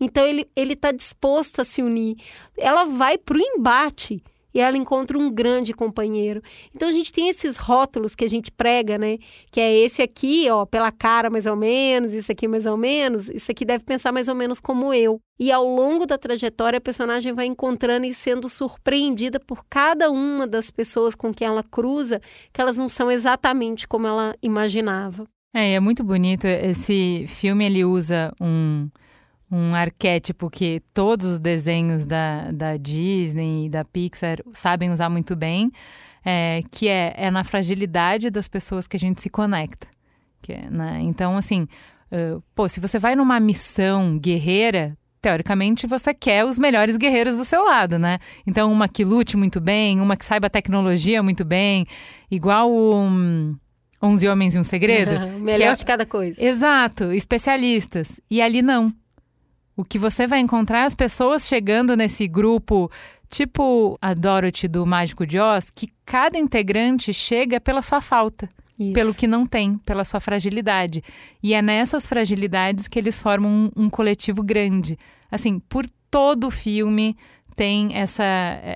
Então 0.00 0.24
ele 0.26 0.48
ele 0.56 0.72
está 0.72 0.90
disposto 0.90 1.60
a 1.60 1.64
se 1.64 1.82
unir. 1.82 2.16
Ela 2.58 2.84
vai 2.84 3.16
para 3.16 3.38
o 3.38 3.40
embate 3.40 4.22
e 4.54 4.60
ela 4.60 4.76
encontra 4.76 5.18
um 5.18 5.30
grande 5.30 5.72
companheiro. 5.72 6.42
Então 6.74 6.88
a 6.88 6.92
gente 6.92 7.12
tem 7.12 7.28
esses 7.28 7.56
rótulos 7.56 8.14
que 8.14 8.24
a 8.24 8.28
gente 8.28 8.50
prega, 8.50 8.98
né? 8.98 9.18
Que 9.50 9.60
é 9.60 9.74
esse 9.74 10.02
aqui, 10.02 10.48
ó, 10.50 10.66
pela 10.66 10.90
cara 10.92 11.30
mais 11.30 11.46
ou 11.46 11.56
menos, 11.56 12.12
isso 12.12 12.30
aqui 12.30 12.46
mais 12.46 12.66
ou 12.66 12.76
menos, 12.76 13.28
isso 13.28 13.50
aqui 13.50 13.64
deve 13.64 13.84
pensar 13.84 14.12
mais 14.12 14.28
ou 14.28 14.34
menos 14.34 14.60
como 14.60 14.92
eu. 14.92 15.20
E 15.38 15.50
ao 15.50 15.64
longo 15.66 16.06
da 16.06 16.18
trajetória 16.18 16.78
a 16.78 16.80
personagem 16.80 17.32
vai 17.32 17.46
encontrando 17.46 18.06
e 18.06 18.14
sendo 18.14 18.48
surpreendida 18.48 19.40
por 19.40 19.64
cada 19.68 20.10
uma 20.10 20.46
das 20.46 20.70
pessoas 20.70 21.14
com 21.14 21.32
quem 21.32 21.46
ela 21.46 21.62
cruza, 21.62 22.20
que 22.52 22.60
elas 22.60 22.76
não 22.76 22.88
são 22.88 23.10
exatamente 23.10 23.88
como 23.88 24.06
ela 24.06 24.36
imaginava. 24.42 25.26
É, 25.54 25.74
é 25.74 25.80
muito 25.80 26.02
bonito. 26.02 26.46
Esse 26.46 27.26
filme 27.28 27.66
ele 27.66 27.84
usa 27.84 28.32
um 28.40 28.88
um 29.52 29.74
arquétipo 29.74 30.48
que 30.48 30.82
todos 30.94 31.26
os 31.26 31.38
desenhos 31.38 32.06
da, 32.06 32.50
da 32.50 32.78
Disney 32.78 33.66
e 33.66 33.68
da 33.68 33.84
Pixar 33.84 34.38
sabem 34.50 34.90
usar 34.90 35.10
muito 35.10 35.36
bem, 35.36 35.70
é, 36.24 36.62
que 36.70 36.88
é, 36.88 37.12
é 37.14 37.30
na 37.30 37.44
fragilidade 37.44 38.30
das 38.30 38.48
pessoas 38.48 38.86
que 38.86 38.96
a 38.96 38.98
gente 38.98 39.20
se 39.20 39.28
conecta. 39.28 39.86
Que 40.40 40.54
é, 40.54 40.70
né? 40.70 41.00
Então, 41.02 41.36
assim, 41.36 41.68
uh, 42.10 42.42
pô, 42.54 42.66
se 42.66 42.80
você 42.80 42.98
vai 42.98 43.14
numa 43.14 43.38
missão 43.38 44.18
guerreira, 44.18 44.96
teoricamente 45.20 45.86
você 45.86 46.14
quer 46.14 46.46
os 46.46 46.58
melhores 46.58 46.96
guerreiros 46.96 47.36
do 47.36 47.44
seu 47.44 47.62
lado, 47.62 47.98
né? 47.98 48.20
Então, 48.46 48.72
uma 48.72 48.88
que 48.88 49.04
lute 49.04 49.36
muito 49.36 49.60
bem, 49.60 50.00
uma 50.00 50.16
que 50.16 50.24
saiba 50.24 50.48
tecnologia 50.48 51.22
muito 51.22 51.44
bem, 51.44 51.86
igual 52.30 52.72
o. 52.72 52.96
Um, 52.96 53.54
11 54.04 54.28
Homens 54.28 54.54
e 54.56 54.58
um 54.58 54.64
Segredo. 54.64 55.30
melhor 55.38 55.74
é... 55.74 55.74
de 55.74 55.84
cada 55.84 56.04
coisa. 56.04 56.44
Exato, 56.44 57.12
especialistas. 57.12 58.18
E 58.28 58.42
ali 58.42 58.60
não. 58.60 58.92
O 59.76 59.84
que 59.84 59.98
você 59.98 60.26
vai 60.26 60.40
encontrar 60.40 60.80
é 60.80 60.86
as 60.86 60.94
pessoas 60.94 61.46
chegando 61.46 61.96
nesse 61.96 62.28
grupo, 62.28 62.90
tipo 63.30 63.96
a 64.00 64.12
Dorothy 64.12 64.68
do 64.68 64.84
Mágico 64.84 65.26
de 65.26 65.38
Oz, 65.38 65.70
que 65.70 65.88
cada 66.04 66.38
integrante 66.38 67.12
chega 67.12 67.60
pela 67.60 67.80
sua 67.80 68.00
falta. 68.00 68.48
Isso. 68.78 68.92
Pelo 68.92 69.14
que 69.14 69.26
não 69.26 69.46
tem, 69.46 69.78
pela 69.78 70.04
sua 70.04 70.20
fragilidade. 70.20 71.02
E 71.42 71.54
é 71.54 71.62
nessas 71.62 72.06
fragilidades 72.06 72.88
que 72.88 72.98
eles 72.98 73.20
formam 73.20 73.70
um, 73.76 73.84
um 73.84 73.90
coletivo 73.90 74.42
grande. 74.42 74.98
Assim, 75.30 75.58
por 75.58 75.86
todo 76.10 76.48
o 76.48 76.50
filme, 76.50 77.16
tem 77.56 77.94
essa, 77.94 78.24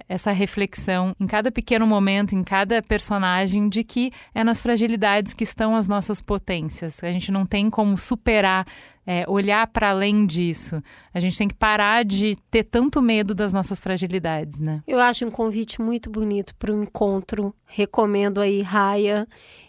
essa 0.08 0.30
reflexão 0.32 1.14
em 1.18 1.26
cada 1.26 1.50
pequeno 1.50 1.86
momento, 1.86 2.34
em 2.34 2.42
cada 2.42 2.82
personagem, 2.82 3.68
de 3.68 3.82
que 3.82 4.12
é 4.34 4.44
nas 4.44 4.60
fragilidades 4.60 5.32
que 5.32 5.44
estão 5.44 5.74
as 5.74 5.88
nossas 5.88 6.20
potências. 6.20 7.02
A 7.02 7.12
gente 7.12 7.30
não 7.32 7.46
tem 7.46 7.70
como 7.70 7.96
superar, 7.96 8.66
é, 9.06 9.24
olhar 9.28 9.66
para 9.68 9.90
além 9.90 10.26
disso. 10.26 10.82
A 11.14 11.20
gente 11.20 11.38
tem 11.38 11.48
que 11.48 11.54
parar 11.54 12.04
de 12.04 12.36
ter 12.50 12.64
tanto 12.64 13.00
medo 13.00 13.34
das 13.34 13.52
nossas 13.52 13.78
fragilidades, 13.78 14.58
né? 14.58 14.82
Eu 14.86 14.98
acho 14.98 15.24
um 15.24 15.30
convite 15.30 15.80
muito 15.80 16.10
bonito 16.10 16.54
para 16.56 16.72
o 16.72 16.82
encontro. 16.82 17.54
Recomendo 17.64 18.40
aí, 18.40 18.62
Raya. 18.62 19.26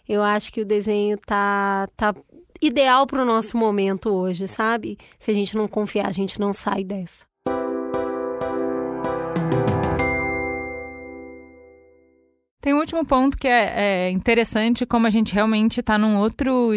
Eu 0.07 0.23
acho 0.23 0.51
que 0.51 0.61
o 0.61 0.65
desenho 0.65 1.17
tá, 1.17 1.87
tá 1.95 2.15
ideal 2.61 3.05
para 3.05 3.21
o 3.21 3.25
nosso 3.25 3.55
momento 3.57 4.09
hoje, 4.09 4.47
sabe? 4.47 4.97
Se 5.19 5.29
a 5.29 5.33
gente 5.33 5.55
não 5.55 5.67
confiar, 5.67 6.07
a 6.07 6.11
gente 6.11 6.39
não 6.39 6.51
sai 6.51 6.83
dessa. 6.83 7.26
Tem 12.67 12.73
um 12.73 12.79
último 12.79 13.05
ponto 13.05 13.37
que 13.37 13.47
é, 13.47 14.09
é 14.09 14.11
interessante, 14.11 14.85
como 14.85 15.07
a 15.07 15.09
gente 15.09 15.33
realmente 15.33 15.79
está 15.79 15.97
num 15.97 16.17
outro, 16.17 16.75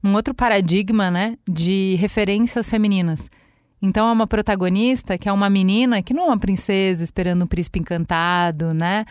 num 0.00 0.14
outro 0.14 0.32
paradigma, 0.32 1.10
né, 1.10 1.36
de 1.44 1.96
referências 1.98 2.70
femininas. 2.70 3.28
Então 3.82 4.08
é 4.08 4.12
uma 4.12 4.28
protagonista 4.28 5.18
que 5.18 5.28
é 5.28 5.32
uma 5.32 5.50
menina 5.50 6.00
que 6.04 6.14
não 6.14 6.22
é 6.22 6.26
uma 6.26 6.38
princesa 6.38 7.02
esperando 7.02 7.42
um 7.42 7.48
príncipe 7.48 7.80
encantado, 7.80 8.72
né? 8.72 9.04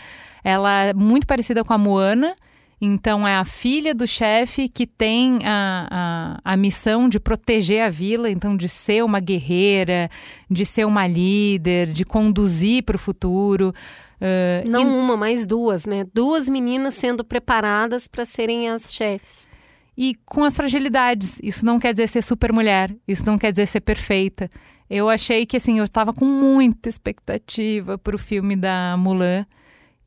Ela 0.46 0.84
é 0.86 0.94
muito 0.94 1.28
parecida 1.28 1.62
com 1.62 1.74
a 1.74 1.78
Moana. 1.78 2.38
Então 2.80 3.28
é 3.28 3.36
a 3.36 3.44
filha 3.44 3.94
do 3.94 4.08
chefe 4.08 4.70
que 4.70 4.88
tem 4.88 5.40
a, 5.44 6.40
a, 6.46 6.54
a 6.54 6.56
missão 6.56 7.10
de 7.10 7.20
proteger 7.20 7.82
a 7.82 7.90
vila, 7.90 8.30
então 8.30 8.56
de 8.56 8.70
ser 8.70 9.04
uma 9.04 9.20
guerreira, 9.20 10.10
de 10.50 10.66
ser 10.66 10.86
uma 10.86 11.06
líder, 11.06 11.88
de 11.88 12.06
conduzir 12.06 12.84
para 12.84 12.96
o 12.96 13.00
futuro. 13.00 13.74
Uh, 14.20 14.70
Não 14.70 14.82
e- 14.82 14.86
uma, 14.86 15.16
mas 15.16 15.46
duas, 15.46 15.86
né? 15.86 16.06
Duas 16.14 16.50
meninas 16.50 16.96
sendo 16.96 17.24
preparadas 17.24 18.08
para 18.08 18.26
serem 18.26 18.70
as 18.70 18.92
chefes. 18.94 19.48
e 19.96 20.16
com 20.26 20.44
as 20.44 20.56
fragilidades. 20.56 21.40
Isso 21.42 21.66
não 21.66 21.80
quer 21.80 21.92
dizer 21.94 22.08
ser 22.08 22.22
super 22.24 22.52
mulher, 22.54 22.96
isso 23.08 23.26
não 23.26 23.38
quer 23.38 23.52
dizer 23.52 23.66
ser 23.68 23.82
perfeita. 23.82 24.50
Eu 24.90 25.10
achei 25.10 25.46
que 25.46 25.58
assim, 25.58 25.80
eu 25.80 25.88
tava 25.88 26.14
com 26.14 26.26
muita 26.26 26.88
expectativa 26.88 27.98
pro 27.98 28.18
filme 28.18 28.56
da 28.56 28.96
Mulan 28.98 29.46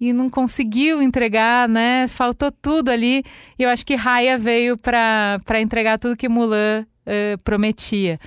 e 0.00 0.12
não 0.12 0.31
conseguiu 0.31 1.02
entregar, 1.02 1.69
né? 1.69 2.07
Faltou 2.09 2.50
tudo 2.50 2.88
ali. 2.90 3.23
E 3.59 3.62
eu 3.64 3.69
acho 3.69 3.85
que 3.85 3.95
Raya 3.95 4.38
veio 4.38 4.76
para 4.79 5.61
entregar 5.61 5.99
tudo 5.99 6.17
que 6.17 6.29
Mulan 6.29 6.87
eh, 7.05 7.37
prometia, 7.45 8.19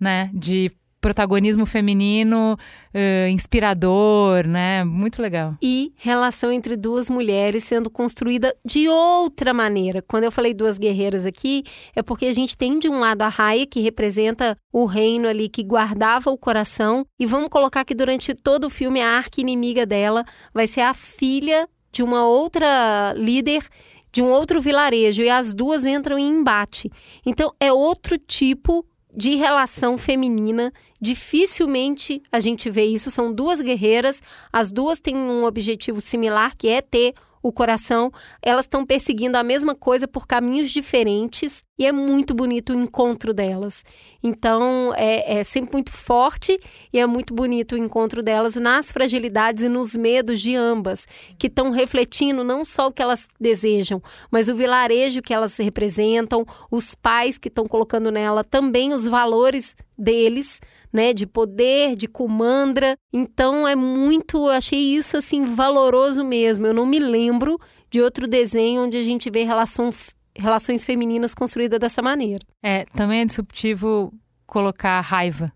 né? 0.00 0.30
De 0.34 0.70
protagonismo 1.00 1.64
feminino, 1.64 2.58
eh, 2.92 3.28
inspirador, 3.30 4.46
né? 4.46 4.84
Muito 4.84 5.22
legal. 5.22 5.56
E 5.62 5.92
relação 5.96 6.52
entre 6.52 6.76
duas 6.76 7.08
mulheres 7.08 7.64
sendo 7.64 7.88
construída 7.88 8.54
de 8.64 8.88
outra 8.88 9.54
maneira. 9.54 10.02
Quando 10.02 10.24
eu 10.24 10.32
falei 10.32 10.52
duas 10.52 10.76
guerreiras 10.76 11.24
aqui, 11.24 11.64
é 11.96 12.02
porque 12.02 12.26
a 12.26 12.32
gente 12.32 12.56
tem 12.56 12.78
de 12.78 12.88
um 12.88 12.98
lado 13.00 13.22
a 13.22 13.28
Raia, 13.28 13.66
que 13.66 13.80
representa 13.80 14.56
o 14.72 14.84
reino 14.84 15.26
ali 15.26 15.48
que 15.48 15.64
guardava 15.64 16.30
o 16.30 16.38
coração, 16.38 17.06
e 17.18 17.24
vamos 17.24 17.48
colocar 17.48 17.84
que 17.84 17.94
durante 17.94 18.34
todo 18.34 18.64
o 18.64 18.70
filme 18.70 19.00
a 19.00 19.08
arca 19.08 19.40
inimiga 19.40 19.86
dela 19.86 20.24
vai 20.52 20.66
ser 20.66 20.82
a 20.82 20.92
filha 20.92 21.68
de 21.92 22.02
uma 22.02 22.26
outra 22.26 23.14
líder 23.16 23.66
de 24.12 24.22
um 24.22 24.28
outro 24.28 24.60
vilarejo 24.60 25.22
e 25.22 25.30
as 25.30 25.54
duas 25.54 25.86
entram 25.86 26.18
em 26.18 26.28
embate. 26.28 26.90
Então 27.24 27.52
é 27.60 27.72
outro 27.72 28.18
tipo 28.18 28.84
de 29.14 29.34
relação 29.34 29.98
feminina. 29.98 30.72
Dificilmente 31.00 32.22
a 32.30 32.40
gente 32.40 32.70
vê 32.70 32.84
isso. 32.84 33.10
São 33.10 33.32
duas 33.32 33.60
guerreiras, 33.60 34.22
as 34.52 34.70
duas 34.70 35.00
têm 35.00 35.16
um 35.16 35.44
objetivo 35.44 36.00
similar, 36.00 36.56
que 36.56 36.68
é 36.68 36.80
ter 36.80 37.14
o 37.42 37.52
coração. 37.52 38.12
Elas 38.42 38.64
estão 38.64 38.84
perseguindo 38.84 39.36
a 39.36 39.42
mesma 39.42 39.74
coisa 39.74 40.06
por 40.06 40.26
caminhos 40.26 40.70
diferentes 40.70 41.62
e 41.78 41.86
é 41.86 41.92
muito 41.92 42.34
bonito 42.34 42.74
o 42.74 42.76
encontro 42.76 43.32
delas. 43.32 43.82
Então 44.22 44.92
é, 44.94 45.38
é 45.38 45.44
sempre 45.44 45.72
muito 45.72 45.90
forte 45.90 46.60
e 46.92 46.98
é 46.98 47.06
muito 47.06 47.32
bonito 47.32 47.74
o 47.74 47.78
encontro 47.78 48.22
delas 48.22 48.56
nas 48.56 48.92
fragilidades 48.92 49.62
e 49.64 49.68
nos 49.68 49.96
medos 49.96 50.42
de 50.42 50.54
ambas, 50.54 51.06
que 51.38 51.46
estão 51.46 51.70
refletindo 51.70 52.44
não 52.44 52.66
só 52.66 52.88
o 52.88 52.92
que 52.92 53.00
elas 53.00 53.28
desejam, 53.40 54.02
mas 54.30 54.50
o 54.50 54.54
vilarejo 54.54 55.22
que 55.22 55.32
elas 55.32 55.56
representam, 55.56 56.44
os 56.70 56.94
pais 56.94 57.38
que 57.38 57.48
estão 57.48 57.66
colocando 57.66 58.10
nela 58.10 58.44
também 58.44 58.92
os 58.92 59.06
valores 59.06 59.74
deles, 59.96 60.60
né, 60.92 61.12
de 61.12 61.26
poder, 61.26 61.94
de 61.96 62.06
comandra. 62.08 62.96
Então 63.12 63.66
é 63.66 63.74
muito, 63.76 64.36
eu 64.38 64.48
achei 64.50 64.78
isso 64.96 65.16
assim 65.16 65.44
valoroso 65.44 66.24
mesmo. 66.24 66.66
Eu 66.66 66.74
não 66.74 66.86
me 66.86 66.98
lembro 66.98 67.58
de 67.90 68.00
outro 68.00 68.26
desenho 68.28 68.82
onde 68.84 68.96
a 68.96 69.02
gente 69.02 69.30
vê 69.30 69.44
relação, 69.44 69.90
relações 70.36 70.84
femininas 70.84 71.34
construídas 71.34 71.78
dessa 71.78 72.02
maneira. 72.02 72.44
É, 72.62 72.84
também 72.94 73.20
é 73.20 73.24
disruptivo 73.24 74.12
colocar 74.46 75.00
raiva 75.00 75.52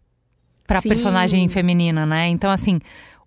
pra 0.67 0.81
Sim. 0.81 0.89
personagem 0.89 1.49
feminina, 1.49 2.07
né? 2.07 2.29
Então, 2.29 2.51
assim, 2.51 2.79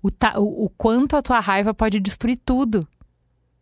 o, 0.02 0.10
ta- 0.10 0.40
o, 0.40 0.66
o 0.66 0.70
quanto 0.78 1.16
a 1.16 1.22
tua 1.22 1.40
raiva 1.40 1.74
pode 1.74 2.00
destruir 2.00 2.38
tudo. 2.44 2.88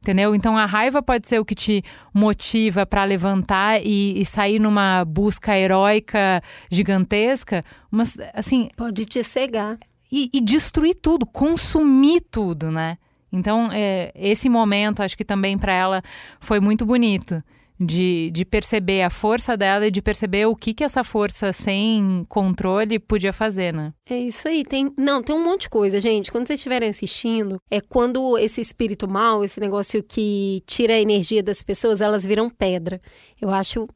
Entendeu? 0.06 0.36
Então 0.36 0.56
a 0.56 0.68
raiva 0.68 1.02
pode 1.02 1.28
ser 1.28 1.40
o 1.40 1.44
que 1.44 1.56
te 1.56 1.84
motiva 2.14 2.86
pra 2.86 3.04
levantar 3.04 3.84
e, 3.84 4.22
e 4.22 4.24
sair 4.24 4.60
numa 4.60 5.04
busca 5.04 5.58
heróica 5.58 6.44
gigantesca, 6.70 7.66
mas 7.90 8.16
assim, 8.32 8.70
Pode 8.78 9.04
te 9.08 9.24
cegar. 9.24 9.80
e, 10.12 10.30
e 10.32 10.40
destruir 10.42 10.94
tudo, 11.02 11.26
consumir 11.26 12.22
tudo, 12.30 12.70
né? 12.70 13.00
Então, 13.32 13.72
é, 13.74 14.12
esse 14.14 14.48
momento, 14.48 15.02
acho 15.02 15.18
que 15.18 15.26
também 15.26 15.58
para 15.58 15.74
ela 15.74 16.04
foi 16.40 16.60
muito 16.60 16.86
bonito. 16.86 17.44
De, 17.78 18.32
de 18.32 18.46
perceber 18.46 19.02
a 19.02 19.10
força 19.10 19.58
dela 19.58 19.88
e 19.88 19.92
de 19.92 20.02
perceber 20.02 20.46
o 20.46 20.56
que, 20.56 20.74
que 20.74 20.84
essa 20.84 21.04
força 21.04 21.52
sem 21.52 22.26
controle 22.30 22.98
podia 23.00 23.34
fazer, 23.34 23.74
né? 23.74 23.94
É 24.10 24.18
isso 24.18 24.48
aí. 24.48 24.64
Tem, 24.64 24.94
não, 24.98 25.22
tem 25.22 25.36
um 25.36 25.44
monte 25.44 25.64
de 25.64 25.70
coisa, 25.70 26.00
gente. 26.00 26.32
Quando 26.32 26.48
vocês 26.48 26.60
estiverem 26.60 26.88
assistindo, 26.90 27.60
é 27.70 27.82
quando 27.82 28.38
esse 28.38 28.62
espírito 28.62 29.10
mal, 29.10 29.44
esse 29.44 29.60
negócio 29.60 30.02
que 30.02 30.64
tira 30.66 30.94
a 30.94 31.02
energia 31.02 31.44
das 31.44 31.62
pessoas, 31.62 32.00
elas 32.00 32.26
viram 32.26 32.50
pedra. 32.50 33.02
Eu 33.42 33.50
acho. 33.50 33.88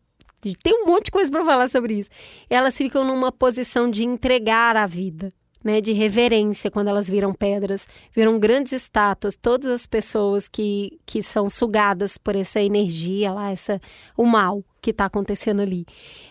Tem 0.42 0.74
um 0.74 0.86
monte 0.86 1.06
de 1.06 1.12
coisa 1.12 1.32
para 1.32 1.46
falar 1.46 1.70
sobre 1.70 2.00
isso. 2.00 2.10
Elas 2.50 2.78
ficam 2.78 3.06
numa 3.06 3.32
posição 3.32 3.90
de 3.90 4.04
entregar 4.04 4.76
a 4.76 4.88
vida. 4.88 5.34
Né, 5.62 5.82
de 5.82 5.92
reverência 5.92 6.72
quando 6.72 6.88
elas 6.88 7.10
viram 7.10 7.34
pedras, 7.34 7.86
viram 8.16 8.40
grandes 8.40 8.72
estátuas, 8.72 9.36
todas 9.36 9.70
as 9.70 9.86
pessoas 9.86 10.48
que, 10.48 10.98
que 11.06 11.22
são 11.22 11.50
sugadas 11.50 12.18
por 12.18 12.34
essa 12.34 12.62
energia 12.62 13.34
lá, 13.34 13.52
essa, 13.52 13.78
o 14.16 14.26
mal 14.26 14.64
que 14.82 14.92
está 14.92 15.04
acontecendo 15.04 15.62
ali. 15.62 15.86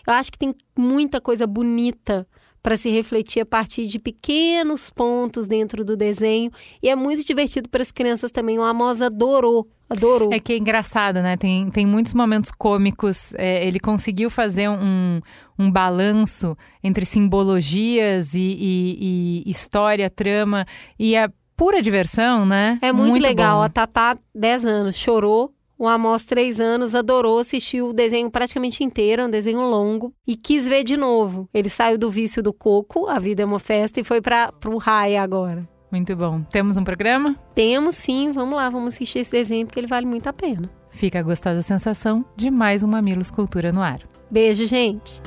Eu 0.07 0.13
acho 0.13 0.31
que 0.31 0.39
tem 0.39 0.55
muita 0.75 1.21
coisa 1.21 1.45
bonita 1.45 2.27
para 2.61 2.75
se 2.75 2.89
refletir 2.89 3.41
a 3.41 3.45
partir 3.45 3.87
de 3.87 3.99
pequenos 3.99 4.89
pontos 4.89 5.47
dentro 5.47 5.85
do 5.85 5.95
desenho. 5.95 6.51
E 6.83 6.89
é 6.89 6.95
muito 6.95 7.23
divertido 7.23 7.69
para 7.69 7.81
as 7.81 7.91
crianças 7.91 8.31
também. 8.31 8.59
O 8.59 8.63
Amos 8.63 9.01
adorou, 9.01 9.67
adorou. 9.89 10.33
É 10.33 10.39
que 10.39 10.53
é 10.53 10.57
engraçado, 10.57 11.21
né? 11.21 11.37
Tem, 11.37 11.69
tem 11.69 11.85
muitos 11.85 12.13
momentos 12.13 12.51
cômicos. 12.51 13.33
É, 13.35 13.65
ele 13.65 13.79
conseguiu 13.79 14.29
fazer 14.29 14.69
um, 14.69 15.21
um 15.59 15.69
balanço 15.69 16.55
entre 16.81 17.05
simbologias 17.05 18.33
e, 18.33 18.39
e- 18.41 19.43
e 19.45 19.49
história, 19.49 20.09
trama 20.09 20.65
e 20.97 21.15
a 21.17 21.29
pura 21.55 21.81
diversão, 21.81 22.45
né? 22.45 22.79
É 22.81 22.93
muito, 22.93 23.21
legal. 23.21 23.57
bom. 23.57 23.63
A 23.63 23.69
Tatá, 23.69 24.17
10 24.33 24.65
anos, 24.65 24.95
chorou. 24.95 25.53
O 25.77 25.87
Amos, 25.87 26.25
3 26.25 26.59
anos, 26.59 26.93
adorou, 26.93 27.39
assistiu 27.39 27.89
o 27.89 27.93
desenho 27.93 28.29
praticamente 28.29 28.83
inteiro, 28.83 29.21
é 29.21 29.25
um 29.25 29.29
desenho 29.29 29.61
longo, 29.61 30.13
e 30.27 30.35
quis 30.35 30.67
ver 30.67 30.83
de 30.83 30.97
novo. 30.97 31.47
Ele 31.53 31.69
saiu 31.69 31.97
do 31.97 32.09
vício 32.11 32.43
do 32.43 32.51
coco, 32.51 33.07
a 33.07 33.17
vida 33.17 33.43
é 33.43 33.45
uma 33.45 33.59
festa, 33.59 33.97
e 33.97 34.03
foi 34.03 34.21
para 34.21 34.51
o 34.67 34.77
Raia 34.77 35.21
agora. 35.23 35.65
Muito 35.89 36.13
bom. 36.17 36.41
Temos 36.43 36.75
um 36.75 36.83
programa? 36.83 37.33
Temos 37.55 37.95
sim, 37.95 38.31
vamos 38.33 38.55
lá, 38.57 38.69
vamos 38.69 38.93
assistir 38.93 39.19
esse 39.19 39.31
desenho, 39.31 39.65
porque 39.65 39.79
ele 39.79 39.87
vale 39.87 40.05
muito 40.05 40.27
a 40.27 40.33
pena. 40.33 40.69
Fica 40.89 41.19
a 41.19 41.23
gostosa 41.23 41.61
sensação 41.61 42.25
de 42.35 42.51
mais 42.51 42.83
um 42.83 42.87
Mamilos 42.87 43.31
Cultura 43.31 43.71
no 43.71 43.81
ar. 43.81 43.99
Beijo, 44.31 44.67
gente! 44.67 45.21